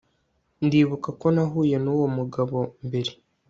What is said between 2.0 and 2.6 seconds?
mugabo